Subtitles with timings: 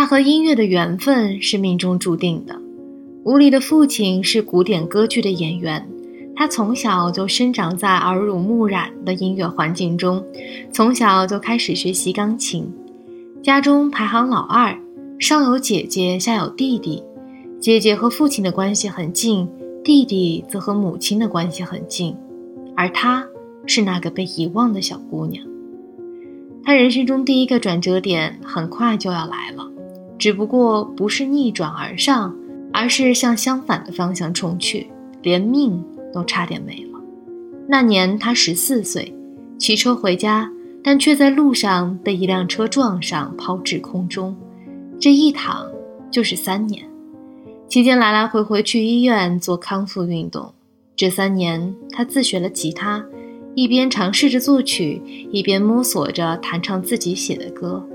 [0.00, 2.58] 他和音乐的缘分是命中注定的。
[3.22, 5.86] 吴里的父亲是古典歌剧的演员，
[6.34, 10.24] 他从小就生长在耳濡目染的音乐环境中，
[10.72, 12.72] 从小就开始学习钢琴。
[13.42, 14.74] 家中排行老二，
[15.18, 17.02] 上有姐姐，下有弟弟。
[17.60, 19.46] 姐姐和父亲的关系很近，
[19.84, 22.16] 弟弟则和母亲的关系很近，
[22.74, 23.22] 而她
[23.66, 25.46] 是那个被遗忘的小姑娘。
[26.64, 29.69] 她人生中第一个转折点很快就要来了。
[30.20, 32.36] 只不过不是逆转而上，
[32.74, 34.86] 而是向相反的方向冲去，
[35.22, 37.00] 连命都差点没了。
[37.66, 39.14] 那年他十四岁，
[39.58, 40.52] 骑车回家，
[40.84, 44.36] 但却在路上被一辆车撞上，抛至空中。
[45.00, 45.66] 这一躺
[46.10, 46.84] 就是三年，
[47.66, 50.52] 期间来来回回去医院做康复运动。
[50.94, 53.02] 这三年，他自学了吉他，
[53.54, 55.00] 一边尝试着作曲，
[55.32, 57.88] 一边摸索着弹唱自己写的歌。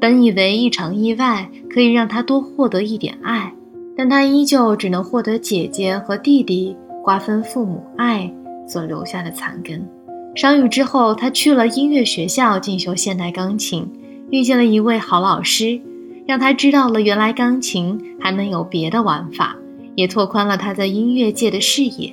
[0.00, 3.52] 本以为一场意外可以让他多获得一点爱，
[3.96, 8.30] 但他依旧只能获得姐姐和弟弟瓜分父母爱
[8.68, 9.88] 所留下的残根。
[10.34, 13.90] 伤愈之后，他去了音乐学校进修现代钢琴，
[14.30, 15.80] 遇见了一位好老师，
[16.26, 19.56] 让他知道了原来钢琴还能有别的玩法，
[19.94, 22.12] 也拓宽了他在音乐界的视野。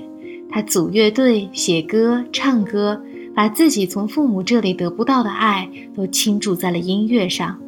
[0.49, 3.01] 他组乐队、写歌、唱歌，
[3.35, 7.59] 把自己从父母这里得不到的爱都倾注在了音乐上。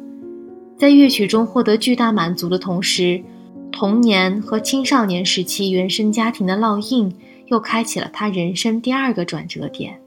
[0.78, 3.22] 在乐曲中获得巨大满足的同时，
[3.72, 7.14] 童年和青少年时期原生家庭的烙印
[7.46, 10.00] 又开启了他人生第二个转折点，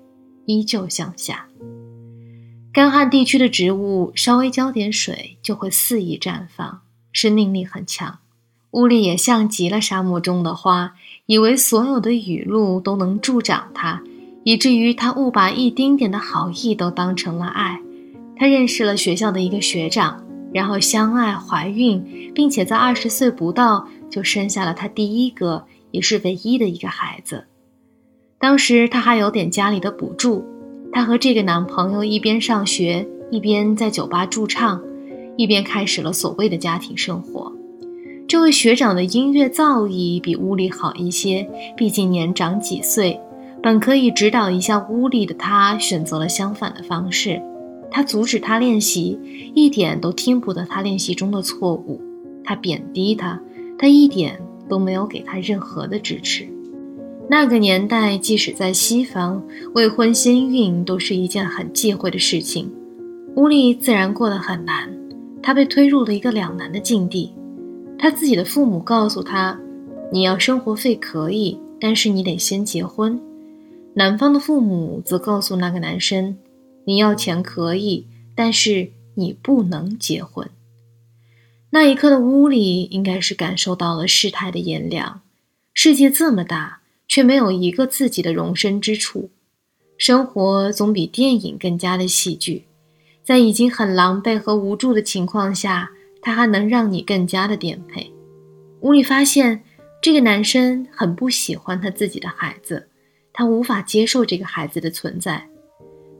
[0.45, 1.47] 依旧向下。
[2.71, 6.81] 干旱地区的植物稍微浇点水就会肆意绽放，
[7.11, 8.19] 生命力很强。
[8.71, 10.93] 乌里也像极了沙漠中的花，
[11.25, 14.03] 以为所有的雨露都能助长它，
[14.43, 17.81] 以至于他误把一丁点的好意都当成了爱。
[18.37, 20.23] 他认识了学校的一个学长。
[20.53, 27.45] 然后相爱、怀孕，并且在二十岁不到就生下了她第一个也是唯一的一个孩子。
[28.39, 30.45] 当时她还有点家里的补助，
[30.91, 34.81] 她和这个男朋友一边上学，一边在酒吧驻唱，
[35.37, 37.51] 一边开始了所谓的家庭生活。
[38.27, 43.19] 这位学长的音乐造诣比乌里好一些，毕竟年长几岁，
[43.61, 47.41] 本可以指导一下乌里的他，选择了相反的方式。
[47.91, 49.19] 他阻止他练习，
[49.55, 51.99] 一点都听不得他练习中的错误。
[52.43, 53.39] 他贬低他，
[53.77, 56.47] 他一点都没有给他任何的支持。
[57.29, 62.71] 那个年代，即使在西方，未婚先孕都是一件很忌讳的事情。
[63.35, 64.91] 乌力自然过得很难，
[65.41, 67.31] 他被推入了一个两难的境地。
[67.99, 69.59] 他自己的父母告诉他
[70.11, 73.19] ：“你要生活费可以，但是你得先结婚。”
[73.93, 76.35] 男方的父母则告诉那个男生。
[76.85, 80.49] 你要钱可以，但是你不能结婚。
[81.71, 85.21] 那一刻的屋里应该是感受到了事态的炎凉。
[85.73, 89.29] 世界这么大，却没有一个自己的容身之处。
[89.97, 92.65] 生活总比电影更加的戏剧。
[93.23, 95.91] 在已经很狼狈和无助的情况下，
[96.21, 98.11] 他还能让你更加的颠沛。
[98.79, 99.61] 屋里发现
[100.01, 102.87] 这个男生很不喜欢他自己的孩子，
[103.33, 105.48] 他无法接受这个孩子的存在。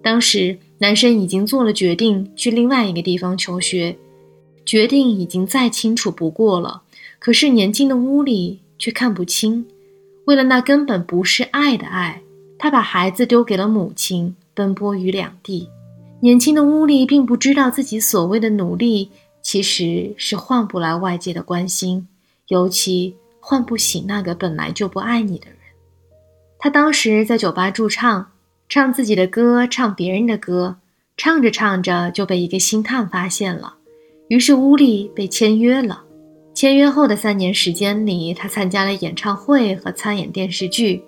[0.10, 3.96] 当时，男生已经做了决定，去另外一个地方求学，
[4.66, 6.82] 决定已经再清楚不过了。
[7.20, 9.68] 可是，年轻的乌里却看不清。
[10.26, 12.24] 为了那根本不是爱的爱，
[12.58, 15.70] 他把孩子丢给了母亲，奔波于两地。
[16.22, 19.12] 年轻的乌里并不知道自己所谓的努力，
[19.44, 22.08] 其实是换不来外界的关心，
[22.48, 25.60] 尤其换不起那个本来就不爱你的人。
[26.58, 28.32] 他当时在酒吧驻唱。
[28.70, 30.78] 唱自己的歌，唱别人的歌，
[31.18, 33.74] 唱着唱着就被一个星探发现了，
[34.28, 36.04] 于是乌力被签约了。
[36.54, 41.02] 签约后的三年时间里，他参加了演唱会和参演电视剧。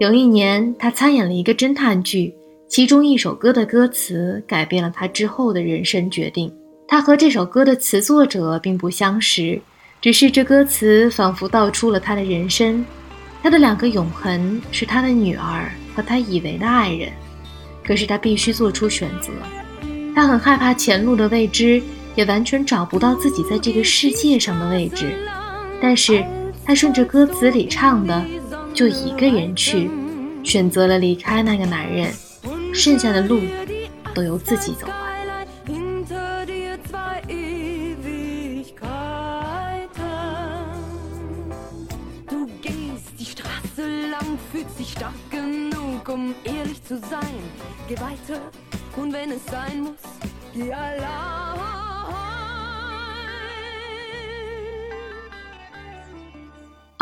[0.00, 2.34] 有一年，他参演了一个侦探剧，
[2.66, 6.52] 其中一首歌的歌词改变了他之后的人生决定。
[6.88, 9.60] 他和这首歌的词作者并不相识，
[10.00, 12.84] 只是这歌词仿佛道出了他的人生。
[13.44, 15.70] 他的两个永恒是他的女儿。
[15.96, 17.10] 和他以为的爱人，
[17.82, 19.30] 可是他必须做出选择。
[20.14, 21.82] 他很害怕前路的未知，
[22.14, 25.16] 也完全找不到自己在这个世界上的位置。
[25.80, 26.22] 但是
[26.64, 28.24] 他顺着歌词里唱的，
[28.74, 29.90] 就一个人去，
[30.44, 32.12] 选择了离开那个男人，
[32.74, 33.40] 剩下的路
[34.14, 34.86] 都由自己走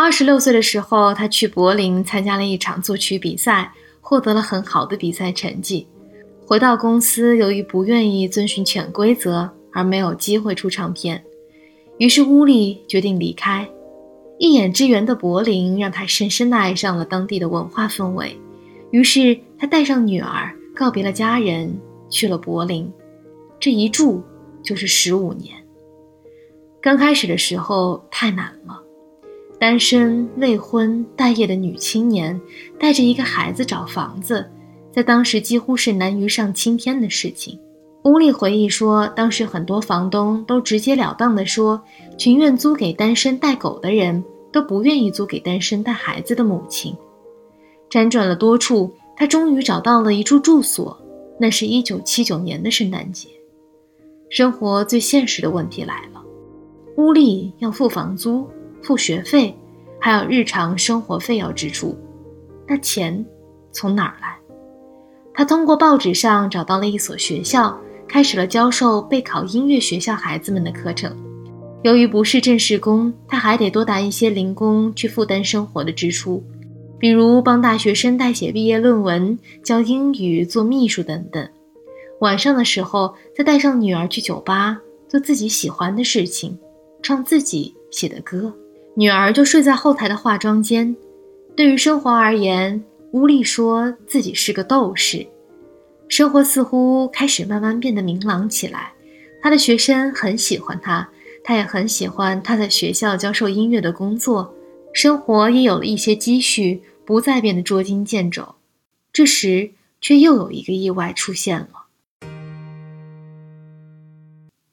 [0.05, 3.73] 二十六岁的时候，他去柏林参加了一场作曲比赛，
[4.03, 5.89] 获得了很好的比赛成绩。
[6.45, 11.25] 回到公司，由于不愿意遵循潜规则，而没有机会出唱片，
[11.97, 13.67] 于是乌里决定离开。
[14.39, 18.39] 一眼之缘的柏林让他深深地爱上了当地的文化氛围，
[18.91, 21.81] 于是他带上女儿，告别了家人，
[22.11, 22.93] 去了柏林。
[23.59, 24.23] 这一住
[24.63, 25.55] 就是十五年。
[26.83, 28.84] 刚开始的时候太难了。
[29.65, 32.39] 单身、未婚、待业的女青年，
[32.79, 34.47] 带着一个孩子找房子，
[34.93, 37.59] 在当时几乎是难于上青天的事情。
[38.03, 41.83] 乌力回忆说，当时很多房东都直截了当地说，
[42.19, 44.23] 情愿租给单身带狗的人，
[44.53, 46.95] 都不愿意租给单身带孩子的母亲。
[47.89, 50.95] 辗转了多处，他终于找到了一处住所。
[51.41, 53.31] 那是一九七九年的圣诞节。
[54.29, 56.23] 生活最现实的问题来了，
[56.99, 58.47] 乌力要付房租。
[58.85, 59.57] 付学费，
[59.99, 61.99] 还有日常生活费要支出，
[62.69, 63.25] 那钱
[63.73, 64.37] 从哪儿来？
[65.33, 67.77] 他通过报纸上找到了一所学校，
[68.07, 71.17] 开始了教授备考音乐学校孩子们的课程。
[71.83, 76.43] 由于不是正式工，他还得多打一些零工去负担生活的支出，
[76.99, 81.47] 比如帮大学生代写毕业论文、教英语、做秘书等等。
[82.21, 84.79] 晚上的时候，再带上女儿去酒吧，
[85.09, 86.57] 做自己喜欢的事情，
[87.03, 88.55] 唱自己写的歌。
[88.97, 90.95] 女儿就睡在后台的化妆间。
[91.57, 92.83] 对于生活而言，
[93.13, 95.27] 乌力说自己是个斗士。
[96.09, 98.93] 生活似乎开始慢慢变得明朗起来。
[99.43, 101.09] 他的学生很喜欢他，
[101.43, 104.55] 他也很喜欢他在学校教授音乐的工作。
[104.93, 108.55] 生活也有了一些积蓄，不再变得捉襟见肘。
[109.13, 109.71] 这时，
[110.01, 111.69] 却又有一个意外出现了。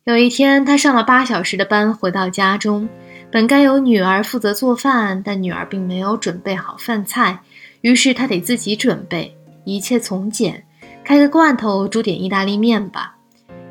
[0.04, 2.88] 有一天，他上了八小时的班，回到家中。
[3.32, 7.40] 本该由女儿负责做饭，但女儿并没有准备好饭菜，
[7.80, 9.34] 于是他得自己准备，
[9.64, 10.66] 一切从简，
[11.06, 13.16] 开个罐头煮点意大利面吧。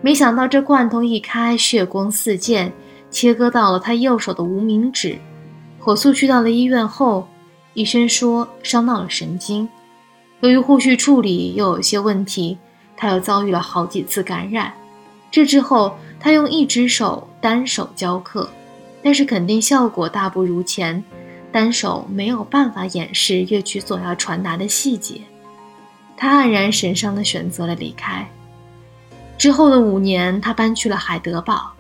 [0.01, 2.73] 没想到这罐头一开，血光四溅，
[3.11, 5.19] 切割到了他右手的无名指。
[5.79, 7.29] 火速去到了医院后，
[7.75, 9.69] 医生说伤到了神经。
[10.41, 12.57] 由于后续处理又有些问题，
[12.97, 14.73] 他又遭遇了好几次感染。
[15.31, 18.49] 这之后，他用一只手单手教课。
[19.03, 21.03] 但是肯定效果大不如前，
[21.51, 25.21] 单手没有办法掩饰乐曲所要传达的细节。
[26.17, 28.29] 他黯然神伤地选择了离开。
[29.39, 31.73] 之后的五年，他搬去了海德堡。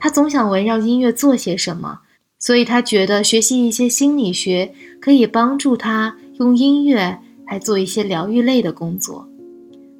[0.00, 2.00] 他总想围绕音乐做些什么，
[2.38, 9.26] 所以他觉得学习一些心理学可以帮助他用音乐来做一些疗愈类的工作。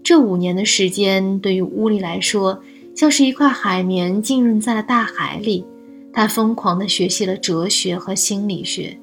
[0.03, 2.63] 这五年的时间对于乌力来说，
[2.95, 5.65] 像是一块海绵浸润在了大海里。
[6.15, 8.97] 他疯狂地学习了哲学和心理学。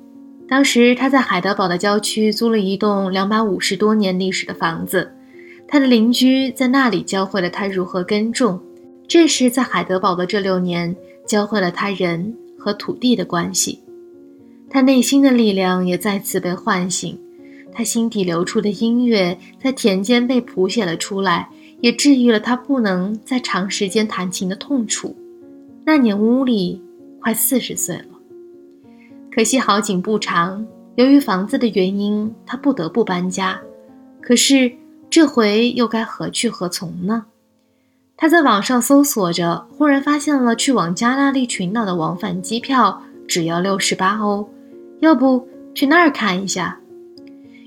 [0.47, 5.11] 当时他在海德堡的郊区租了一栋两百五十多年历史的房子，
[5.67, 8.59] 他的邻居在那里教会了他如何耕种。
[9.07, 10.95] 这是在海德堡的这六年，
[11.27, 13.79] 教会了他人和土地的关系。
[14.69, 17.19] 他内心的力量也再次被唤醒，
[17.73, 21.49] 他心底流出的音乐在田间被谱写了出来，
[21.81, 25.13] 也治愈了他不能再长时间弹琴的痛楚。
[25.85, 26.81] 那年屋里。
[27.21, 28.05] 快四十岁了，
[29.31, 30.65] 可惜好景不长。
[30.95, 33.61] 由于房子的原因，他不得不搬家。
[34.19, 34.71] 可是
[35.09, 37.25] 这回又该何去何从呢？
[38.17, 44.49] 他在网上搜索着，忽然发现了去往加纳利群岛的往返机票只要六十八欧，
[44.99, 46.79] 要不去那儿看一下？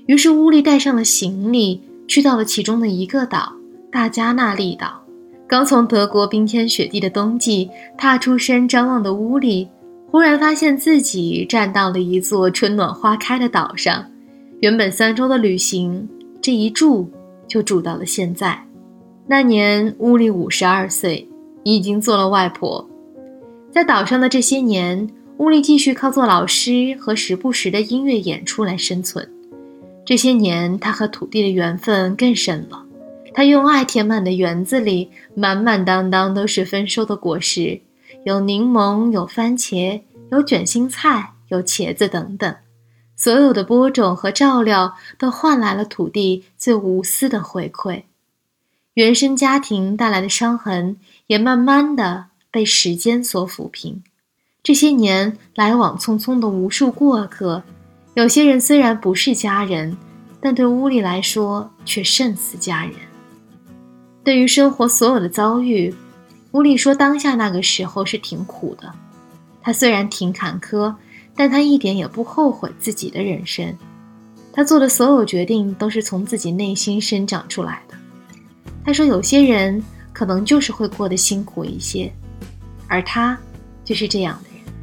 [0.05, 3.53] 于是乌力带上了行李，去到了其中的一个岛——
[3.89, 5.04] 大加那利岛。
[5.47, 9.67] 刚从德国冰天雪地的冬季踏出山张望的屋里，
[10.09, 14.05] 忽然发现自己站到了一座春暖花开的岛上。
[14.61, 16.09] 原本三周的旅行，
[16.41, 17.09] 这一住
[17.47, 18.59] 就住到了现在。
[19.27, 21.27] 那年屋里五十二岁，
[21.63, 22.87] 已经做了外婆。
[23.71, 29.29] 在岛上的这些年，屋里继续靠做老师和时不时的音乐演出来生存。
[30.05, 32.84] 这些年，他和土地的缘分更深了。
[33.35, 37.81] 他用爱填满的园子里，满满当当都是丰收的果实，
[38.23, 42.55] 有柠檬，有番茄，有卷心菜，有茄子等等。
[43.17, 48.03] 所有的播种和照料都换来了土地最无私的回馈。
[48.93, 50.95] 原生家庭带来的伤痕
[51.27, 54.01] 也慢慢的被时间所抚平。
[54.63, 57.63] 这些年来往匆匆的无数过客，
[58.13, 59.97] 有些人虽然不是家人，
[60.39, 62.93] 但对屋里来说却胜似家人。
[64.25, 65.93] 对于生活所有的遭遇，
[66.53, 68.91] 乌力说：“当下那个时候是挺苦的，
[69.61, 70.91] 他虽然挺坎坷，
[71.35, 73.71] 但他一点也不后悔自己的人生。
[74.51, 77.95] 他做的所有决定都是从自己内心生长出来的。”
[78.83, 79.79] 他说：“有些人
[80.11, 82.11] 可能就是会过得辛苦一些，
[82.87, 83.37] 而他
[83.83, 84.73] 就是这样的人，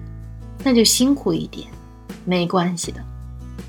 [0.62, 1.66] 那就辛苦一点，
[2.24, 3.00] 没关系的。”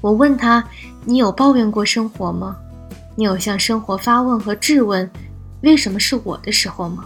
[0.01, 0.63] 我问他
[1.03, 2.55] ：“你有抱怨过生活吗？
[3.15, 5.09] 你有向生活发问和质问？”
[5.63, 7.05] 为什么是我的时候吗？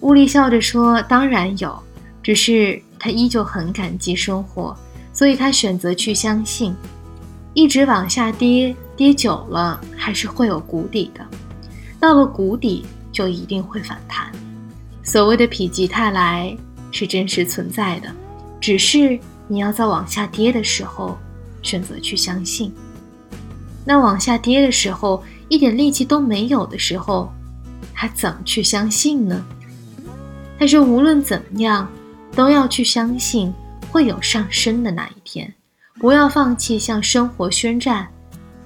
[0.00, 1.74] 乌力笑着说：“当然有，
[2.22, 4.76] 只是他依旧很感激生活，
[5.10, 6.76] 所以他选择去相信。
[7.54, 11.26] 一直往下跌，跌久了还是会有谷底的，
[11.98, 14.30] 到了谷底就一定会反弹。
[15.02, 16.54] 所谓的否极泰来
[16.92, 18.12] 是真实存在的，
[18.60, 21.16] 只是你要在往下跌的时候
[21.62, 22.70] 选择去相信。
[23.82, 27.32] 那往下跌的时候，一点力气都没有的时候。”
[27.98, 29.42] 还怎么去相信呢？
[30.58, 31.90] 他说：“无论怎么样，
[32.32, 33.50] 都要去相信
[33.90, 35.52] 会有上升的那一天，
[35.94, 38.06] 不要放弃向生活宣战，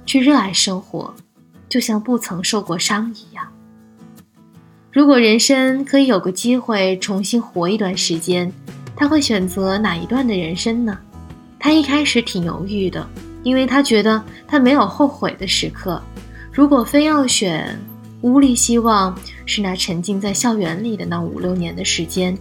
[0.04, 1.14] 去热爱生活，
[1.68, 3.46] 就像不曾受过伤一样。
[4.92, 8.52] 如果人生可以有个机会重新活一段时间，
[8.96, 10.98] 他会选择哪一段的人生呢？
[11.60, 13.08] 他一开始挺犹豫的，
[13.44, 16.02] 因为他觉得他没有后悔的时刻。
[16.52, 17.78] 如果非要选，
[18.22, 22.36] 乌力希望是那沉浸在校园里的那五六年的时间，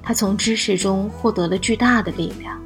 [0.00, 2.56] 他从知识中获得了巨大的力量。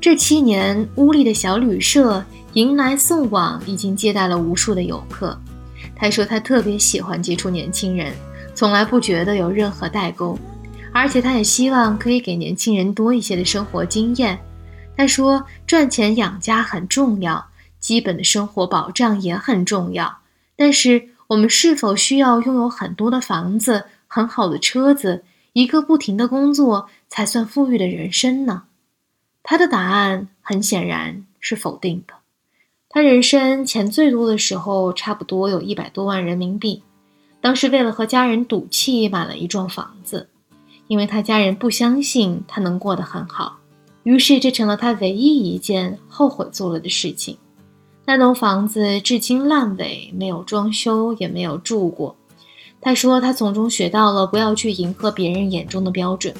[0.00, 5.36] 这七年，乌力的小旅社迎来送往，已经接待了无数的游客。
[5.96, 8.12] 他说他特别喜欢接触年轻人，
[8.54, 10.38] 从来不觉得有任何代沟，
[10.92, 14.38] 而且他也希望可以给年轻人多一些的生活经验。
[14.96, 17.44] 他说赚钱养家很重要，
[17.80, 20.18] 基本的生活保障也很重要，
[20.56, 21.08] 但是。
[21.34, 28.62] 我们是否需要拥有很多的房子、很好的车子、一个不停的工作才算富裕的人生呢？
[29.42, 32.14] 他的答案很显然是否定的。
[32.88, 36.84] 他人生钱最多的时候，差不多有一百多万人民币。
[37.40, 40.28] 当时为了和家人赌气买了一幢房子，
[40.86, 43.58] 因为他家人不相信他能过得很好，
[44.04, 47.36] 于是这成了他唯一一件后悔做了的事情。
[48.06, 52.14] 那栋房子至今烂尾，没有装修，也没有住过。
[52.80, 56.34] 他说，他从中学到了不要去迎合别人眼中的标准。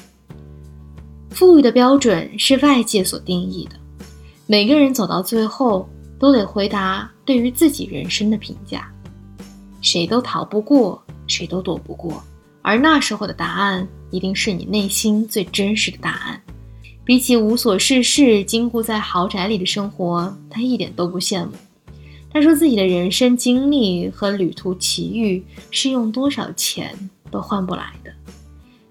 [1.31, 3.75] 富裕的标准是外界所定义的，
[4.45, 8.87] 每个人走到最后都得回答对于自己人生的评价。
[9.81, 12.23] 谁都逃不过，谁都躲不过，
[12.61, 16.41] 而那时候的答案一定是你内心最真实的答案。
[17.05, 21.51] 比起无所事事、禁锢在豪宅里的生活，他一点都不羡慕。
[22.31, 26.93] 他说自己的人生经历和旅途奇遇是用多少钱
[27.29, 28.11] 都换不来的。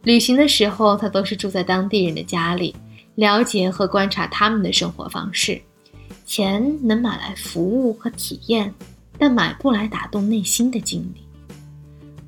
[0.05, 2.75] 旅行的时候，他都是住在当地人的家里，
[3.17, 5.61] 了解和观察他们的生活方式。
[6.25, 8.73] 钱能买来服务和体验，
[9.19, 11.21] 但买不来打动内心的经历。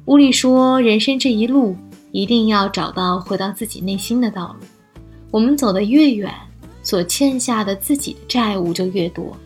[0.07, 1.76] 乌里说，人生这一路
[2.12, 4.66] 一定要找到回到自己内心的道路。
[5.37, 6.33] 我们走得越远，
[6.83, 9.37] 所欠下的自己的债务就越多。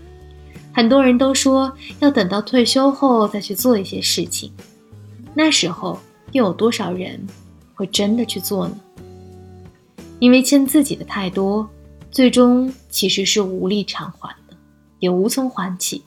[0.72, 4.52] 很多人都说要等到退休后再去做一些事情，
[5.34, 5.98] 那时候
[6.30, 7.20] 又有多少人
[7.74, 8.76] 会真的去做呢？
[10.20, 11.68] 因为欠自己的太多，
[12.12, 14.56] 最终其实是无力偿还的，
[15.00, 16.04] 也无从还起。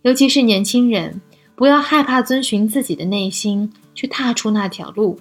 [0.00, 1.20] 尤其是年轻人，
[1.54, 5.20] 不要害怕遵循自己的内心去踏出那条路，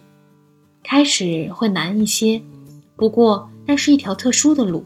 [0.82, 2.42] 开始会难一些，
[2.96, 3.50] 不过。
[3.66, 4.86] 那是一条特殊的路，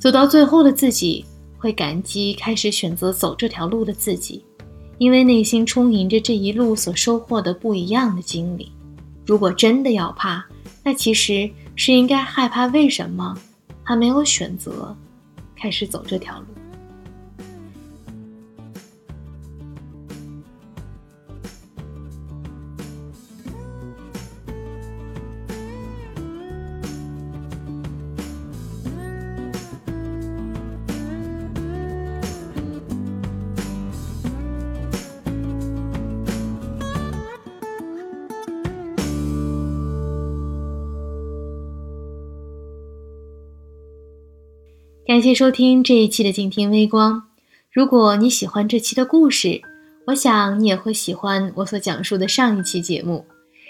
[0.00, 1.24] 走到最后的自己
[1.58, 4.44] 会感激开始选择走这条路的自己，
[4.98, 8.72] 因为内心充盈着这一路所收获的不一样的经历。
[9.26, 10.44] 如果真的要怕，
[10.82, 13.36] 那其实是应该害怕为什么
[13.82, 14.96] 还没有选择
[15.56, 16.46] 开始走这条路。
[45.06, 47.22] 感谢收听这一期的静听微光。
[47.72, 49.60] 如果你喜欢这期的故事，
[50.08, 53.24] 我想你也会喜欢我所讲述的上一期节目。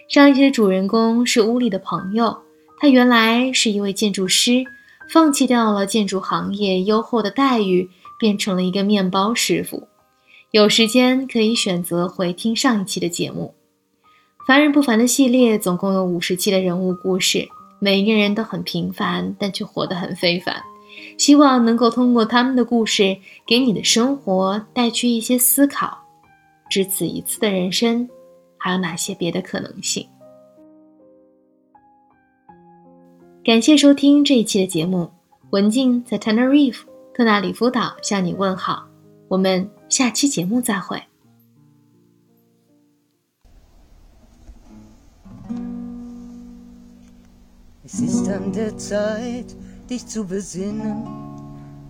[0.09, 2.38] 上一期的主人公是屋里的朋友，
[2.81, 4.64] 他原来是一位建筑师，
[5.12, 9.87] 放弃掉了建筑行业优厚的待遇，变成了一个面包师傅。
[10.52, 13.52] 有时间可以选择回听上一期的节目。
[14.47, 17.47] 凡人不凡的系列总共有五十期的人物故事，
[17.78, 20.62] 每一个人都很平凡，但却活得很非凡。
[21.16, 25.99] 希望能够通过他们的故事，给你的生活带去一些思考。
[26.68, 28.08] 只此一次的人生，
[28.58, 30.08] 还有哪些别的可能性？
[33.44, 35.08] 感谢收听这一期的节目，
[35.50, 36.80] 文静在 Tenerife
[37.14, 38.88] 特纳里夫岛向你问好。
[39.28, 41.00] 我们下期节目再会。
[49.87, 51.07] Dich zu besinnen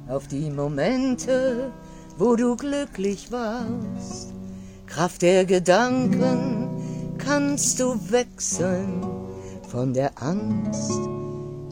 [0.08, 1.72] auf die Momente,
[2.18, 4.32] wo du glücklich warst.
[4.86, 6.68] Kraft der Gedanken
[7.18, 9.02] kannst du wechseln
[9.68, 10.92] von der Angst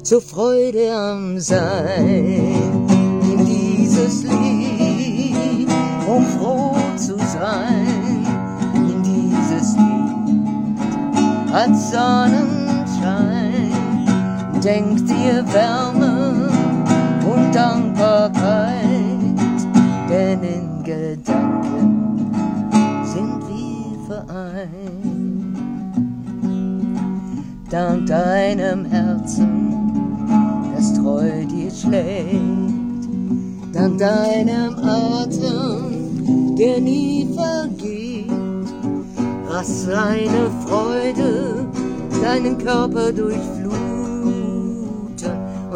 [0.02, 2.86] zur Freude am Sein.
[3.22, 5.68] In dieses Lied,
[6.06, 8.26] um froh zu sein,
[8.74, 13.43] in dieses Lied hat Sonnenschein
[14.64, 16.48] denk dir Wärme
[17.30, 18.80] und Dankbarkeit,
[20.08, 22.32] denn in Gedanken
[23.04, 24.70] sind wir vereint.
[27.70, 30.26] Dank deinem Herzen,
[30.74, 33.04] das treu dir schlägt,
[33.74, 38.30] dank deinem Atem, der nie vergeht,
[39.46, 41.66] lass seine Freude
[42.22, 43.63] deinen Körper durchfluten und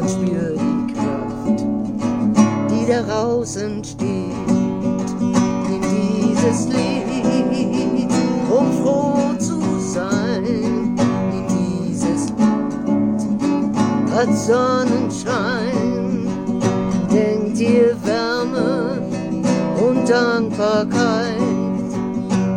[0.08, 1.60] spür die Kraft,
[2.70, 4.48] die daraus entsteht.
[5.68, 8.10] In dieses Lied,
[8.50, 16.26] um froh zu sein, in dieses Lied hat Sonnenschein,
[17.12, 19.02] denkt ihr Wärme
[19.86, 21.38] und Dankbarkeit,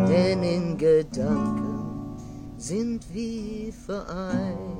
[0.07, 2.15] denn in Gedanken
[2.57, 4.70] sind wir vereint.